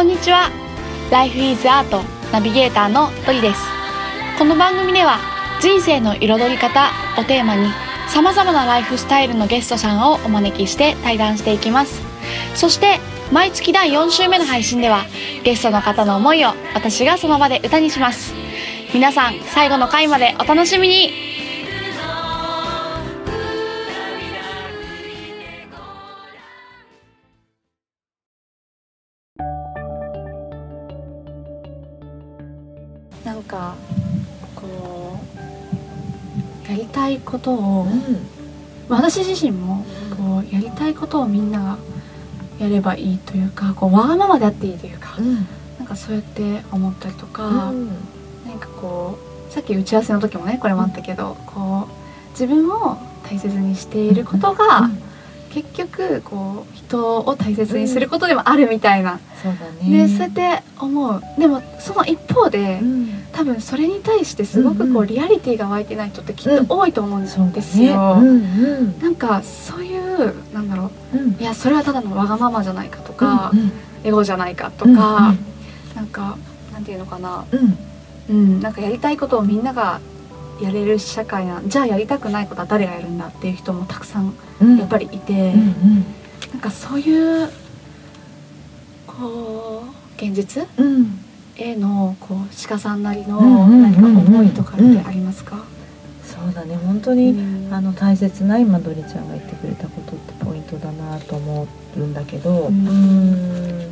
[0.00, 0.50] こんにちは。
[1.10, 2.02] Life is Art
[2.32, 3.60] ナビゲーターのトリです。
[4.38, 5.18] この番組では
[5.60, 7.68] 人生の彩り方をテーマに
[8.08, 12.00] 様々なライフスタイルのゲストさんをお招きして対談していきます。
[12.54, 12.98] そして
[13.30, 15.04] 毎月第4週目の配信では
[15.44, 18.32] ゲストの方の思いを私がその場で歌にします。
[18.94, 21.29] 皆さん最後の回までお楽しみに。
[33.30, 33.76] なんか
[34.56, 35.20] こ
[36.66, 37.86] うやりたいことを、
[38.88, 39.84] まあ私自身も
[40.16, 41.78] こうやりたいことをみんなが
[42.58, 45.16] やればいいというかこうわがままであっていいというか、
[45.78, 47.72] なんかそうやって思ったりとか、
[48.44, 49.16] 何かこ
[49.48, 54.90] うさっき打ち合わせの時もねこれもあったけど、こう自分を大切にしていることが、
[55.50, 60.06] 結局こう人を大切にすることでもあるみたいな、そうだね。
[60.06, 61.22] でそうやって思う。
[61.38, 68.20] でもその一方で、うん多分それに対してすごくこうんううリアリティが湧いてない人ってきっと多いと思うんですよ。
[68.20, 68.26] ね。
[68.26, 71.16] うんなんかそういうなんだろう。
[71.16, 71.30] んうん。
[71.30, 75.34] ういやそれはただのわがままじゃないかとか、うんエゴじゃないかとうんか、
[75.94, 76.36] なんか
[76.72, 77.78] なんていうのかな、うん。
[78.28, 80.00] うん、なんかやりたいことをみんなが
[80.60, 84.76] やれる社会なじゃあやりたくないことは誰がやるんだっていう人もたくさんうん。
[84.76, 86.04] やっぱりいて、うんうん。
[86.52, 87.50] なんかそういう
[89.06, 91.24] こう現実うん
[91.60, 95.62] へのこう鹿さんなりのうんうん何か思いとかってありますか？
[96.24, 97.74] そうだね本当に、うん。
[97.74, 102.84] あの大切な今ドリちゃんが言ってくれたことってポイントだなと思うんだけどうん。
[102.84, 103.90] ん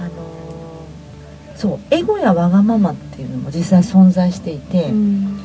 [0.00, 0.10] あの
[1.56, 5.40] そうエゴやわがままっていうのも実際存在していて、うん。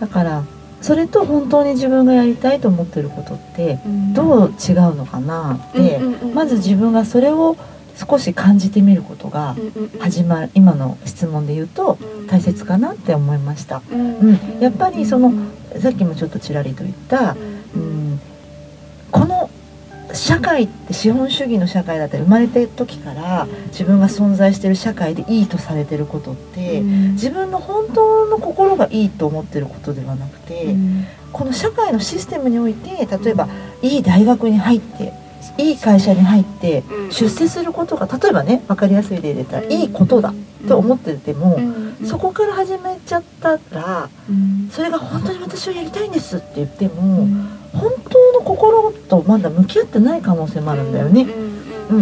[0.00, 0.44] だから
[0.80, 4.14] それと本当に自分がやりたいと思ってることってうん。
[4.14, 6.34] どう違うのかなって、うんうんうん。
[6.34, 7.56] まず自分がそれを
[7.96, 9.56] 少し感じてみることが
[9.98, 12.26] 始まる今の質問で言うとうん。
[12.26, 13.82] 大切かなって思いました。
[13.90, 14.18] うん。
[14.18, 14.60] うん。
[14.60, 15.80] やっぱりそのうん。
[15.80, 17.36] さっきもちょっとちらりと言った、う
[17.74, 18.20] うんん、
[19.10, 19.50] この
[20.12, 27.12] 社会って資本主義の社会だったり生まれてる時から自分が存在してる社会でいいとされてることって、うん。
[27.12, 31.06] 自分の本当の心がいいと思ってることではなくて、うん。
[31.32, 33.48] この社会のシステムにおいて例えば
[33.82, 35.12] いい大学に入って
[35.58, 37.12] いい会社に入ってうん。
[37.12, 40.32] 出世することが例えばね分かりやすい例で言ったらいいことだ
[40.66, 41.60] と思ってても、
[42.04, 44.68] そこから始めちゃったらうん。
[44.70, 47.48] それが本当に私はやりたいんですって言ってうも、ん。
[47.72, 51.26] 本当の心とまだ向き合ってない可能性もあるんだよね。
[51.90, 51.94] う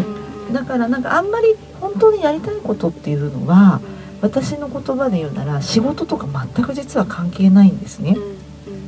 [0.50, 0.52] ん。
[0.52, 3.80] だからなんかあんまり本当にやりたいことっていうのは
[4.20, 8.16] 私の言葉で言うなら仕事とか全く実は関係ないんですね。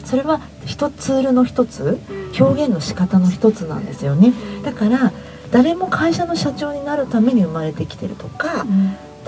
[0.07, 1.99] それは一ツールの一つ
[2.39, 4.33] 表現の仕方の一つなんですよね。
[4.65, 5.13] だから
[5.51, 8.67] 誰も会社の社長になるために生まれてきてるとか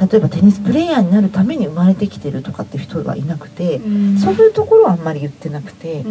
[0.01, 3.81] 例えばテニスプレーヤーになるために生まれてきてるとかっていう人はいなくて
[4.23, 6.03] そういうところはあんまり言ってなくて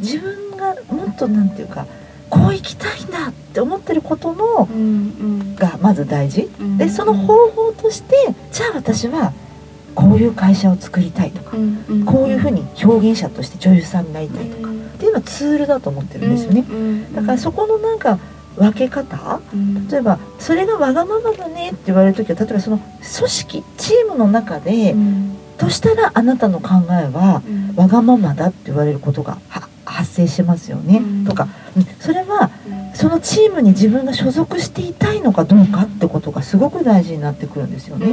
[0.00, 1.86] 自分がもっとなんていうか
[2.30, 4.68] こう生きたいんだって思ってることの
[5.56, 6.48] がまず大事。
[6.78, 8.14] でその方法として
[8.52, 9.32] じゃあ私は
[9.96, 11.56] こういう会社を作りたいとか
[12.04, 16.64] こういうふうに表現者として女優さんになりたいとかっていうのはツールだと思ってるんですよね。
[17.14, 18.18] だからそこのなんか
[18.56, 19.40] 分け方
[19.90, 24.94] 例えばそれがわがままだねって言われる時は例えばその組織チームの中で、
[25.58, 27.42] としたらあなたの考えは
[27.74, 31.24] わがままだって言われることがは発生しますよね、うん。
[31.24, 31.48] とか。
[31.76, 31.84] うん。
[32.00, 32.50] それは
[32.94, 38.06] そのチームに自分が所属していたいのかどうかってことがすごく大事になってくるんですよね。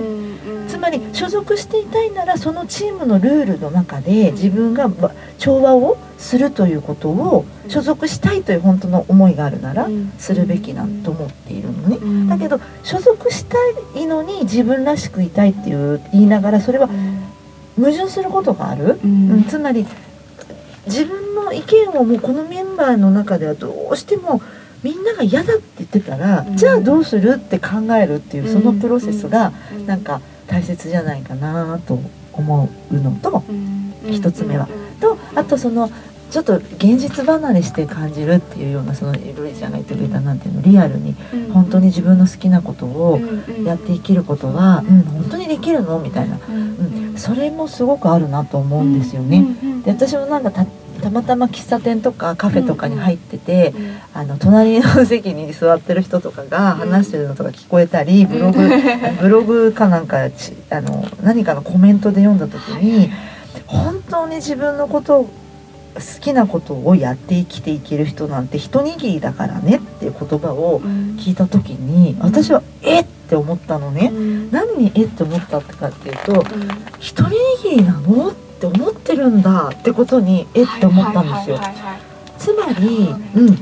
[0.83, 12.27] つまり所属していたいならそのチームのルールの中で自分がわ調和をするということを所属したいという本当の思いがあるならするべきなと思っているのね。
[12.27, 13.57] だけど所属した
[13.97, 16.89] いのに自分らしくいたいっていう言いながらそれは
[17.77, 19.45] 矛盾することがある、うん。
[19.45, 19.87] つまり
[20.85, 24.41] 自分の意見をもうこのメンバーの中ではどうしても
[24.83, 26.57] みんなが嫌だって言ってたら、うん。
[26.57, 29.87] じゃあどうするって考えるっていうそのプロセスがうん。
[29.87, 30.19] なんか
[30.53, 31.99] 大切じゃないかなと
[32.31, 33.43] 思うのと
[34.05, 34.67] 一つ目は。
[35.01, 35.89] とあとその
[36.29, 41.15] ちょっと現実離れして感じるっていうようなそのロイちゃんが言ってくれたなんていうのリアルに
[41.53, 43.19] 本当に自分の好きなことを
[43.65, 49.45] やって生きることは、うん、本当にできるのみたいな、うん、それもすごくあるなと思うんですよね。
[49.83, 50.65] で私もなんか
[51.03, 53.73] たたまたま喫茶店とかカフェとかに入ってて、
[54.13, 58.69] あの隣の席に座ってる人とかが話してるのとか聞こえたり、ブログ
[59.21, 63.11] ブログかなんかちあの何かのコメントで読んだ時に
[63.67, 65.29] 本当に自分のことを好
[66.21, 74.17] きなことをやって生きていける人なんて一握りだからねっていう言葉を聞いた時に私はえってって思ったのね、うん。
[74.17, 76.43] うん何にえって思ったかっていうとうん。
[76.99, 77.29] 一人
[77.63, 80.67] 握りなのって思ってるんだってことにえっ？
[80.79, 81.59] て思ったんですよ。
[82.37, 83.57] つまり、うん、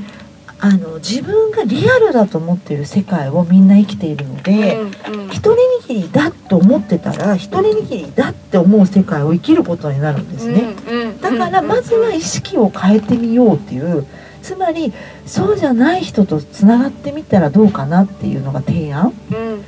[0.58, 5.28] あの自分がリアルだと思っている世界をみんな生きているので、うんうん。
[5.28, 5.56] 一人
[5.86, 14.06] 握りだと思ってたら一人握りだって思う世界を生きることになるんですね、うんうんだからまずは意識を変えてみようっていう。
[14.42, 14.92] つまり
[15.24, 19.64] そうじゃない人とつながってみたらどうかなっていうのが提案、うんうん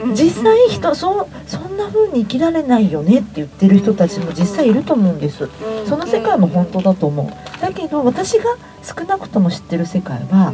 [0.00, 0.14] うんうん。
[0.14, 5.44] 実際人そうそんな風に生きられないよねって言ってる人たちも実際いると思うんです。
[5.44, 5.86] うん。
[5.86, 7.60] その世界も本当だと思う。
[7.60, 10.52] だけど私が少なくとも知ってる世界は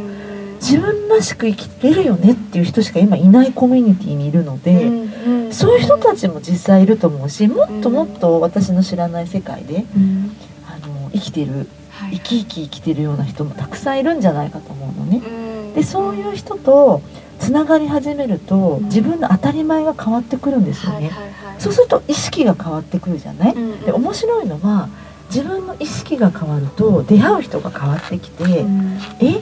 [0.61, 10.31] 自分らしく生きれるよねっていう人しか今いないコミュニティにいるので、うんそういう人たちも実際いると思うしもっともっと私の知らない世界でうん。
[10.65, 12.15] あの生きてるはい。
[12.15, 15.17] 生き生き生きてるような人もたくさんいるんじゃないかと思うのね。
[15.17, 15.29] う
[15.71, 15.73] ん。
[15.73, 17.01] でそういう人と
[17.41, 18.85] つながり始めるとうん。
[18.85, 21.11] 自分の当たり前が変わってくるんですよね。
[21.59, 24.87] そうすると意識が変わってくるじゃない、うんで面白いのは
[25.29, 28.99] 自分の意識が変わると出会う人が変わってきて、うん。
[29.19, 29.41] え？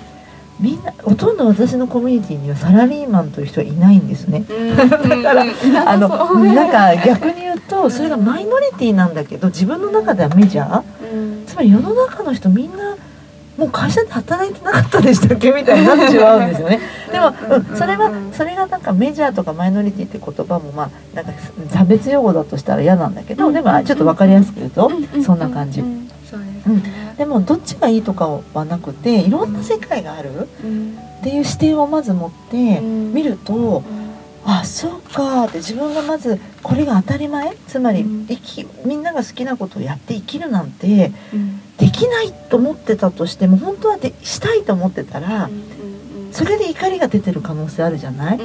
[0.59, 4.43] みんなほとんど私のコミュニティにはサラリーマンという人はいないんですね。
[4.75, 5.45] だから
[5.89, 6.09] あの
[6.43, 11.45] なんか逆に言うとそれがマイノリティなんだけど自分の中ではメジャー？
[11.47, 12.97] つまり世の中の人みんな
[13.57, 15.51] もう会社で働いてなかったでしたっけ？
[15.53, 16.81] みたいになってしまうんですよね。
[17.11, 21.31] でも、うん、それはそれがなんかメジャーとかマイノリティって言葉もまあなんか
[21.69, 24.91] 差別用語だとしたら嫌なんだけど、でもあちょっと分かりやすく言うと、
[25.23, 25.81] そんな感じ。
[26.29, 27.15] そうですね。
[27.17, 33.83] でもどっちがいいとかはなくていろんな世界があるっていう視点をまず持って見ると、
[34.45, 37.55] あそうかって自分がまずこれが当たり前？
[37.67, 38.25] つまりうん。
[38.27, 41.11] 生きみんなが好きなことをやって生きるなんて
[41.77, 45.49] できないと思ってたとしても本当はでしたいと思ってたら
[46.31, 48.39] それで怒りが出てる可能性あるじゃない？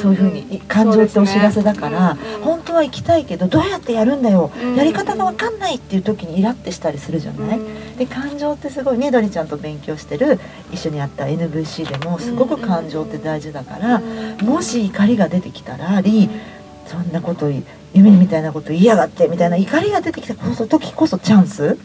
[0.00, 4.50] そういうふうに感情ってお知らせだから、本当は行きたいけどどうやってやるんだよ？
[4.76, 7.60] やり方が分かんないっていう時にイラってしたりするじゃない、
[7.98, 10.38] で感情ってすごいねどりちゃんと勉強してる
[10.72, 14.00] 一緒にやった NVC でもすごく感情って大事だから、
[14.42, 16.28] もし怒りが出てきたらり
[16.86, 17.50] そんなこと
[17.94, 21.78] 夢みたいなこと言いやがってみたいな怒りが出てきた時こそチャンス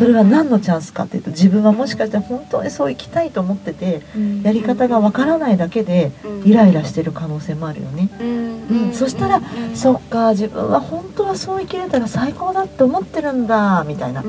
[0.00, 4.00] それは何のチャンスかっていうと自分はもしかして本当にそう生きたいと思ってて
[4.42, 6.10] やり方がわからないだけで
[6.42, 8.08] イライラしてる可能性もあるよね。
[8.18, 8.92] うん。
[8.94, 9.42] そしたら
[9.74, 14.24] そっか自分は本当はそう生きれたら最高だって思ってるんだみたいな。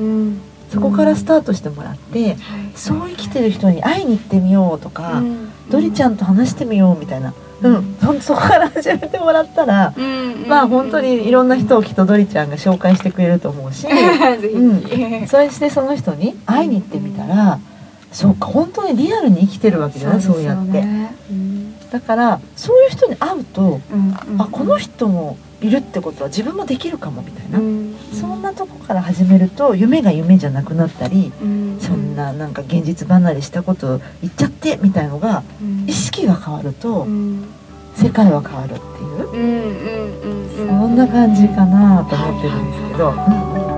[0.70, 2.36] そこからスタートしてもらって
[2.74, 5.22] そう生きてる人に会いに行ってみようとか
[5.70, 7.32] ドリちゃんと話してみようみたいな、
[7.62, 9.94] うん、そこから始めてもらったら
[10.46, 17.58] まあ本当にいろんな人をきっとドリちゃんが紹介してくれると思うし ぜそれしてその人に会いに行ってみたら
[18.10, 20.84] そうか本当にリアルに生きてるわけじゃないそうやって。
[21.90, 23.80] だからそういう人に会うと
[24.38, 27.58] あこの人もいるってことは自分もできるかもみたいな、
[28.12, 31.32] そんなとこから始めると夢が夢じゃなくなったり、
[31.80, 35.42] そんななんか現実離れしたこと言っちゃってみたいのが
[35.86, 37.06] 意識が変わると
[37.94, 38.82] 世界は変わるって
[39.36, 39.44] い
[40.54, 43.71] うそんな感じかなと思ってるんですけど。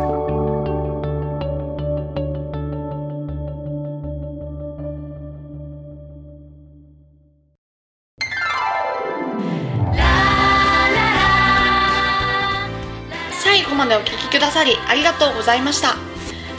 [13.75, 15.97] 後までお聴きくださりありがとうございました。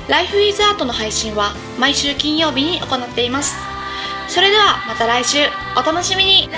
[0.07, 3.55] ライフイズアートの配信は毎週金曜日に行っています。
[4.27, 5.37] それではまた来週
[5.77, 6.49] お楽しみに